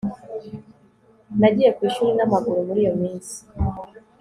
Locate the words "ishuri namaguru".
1.89-2.59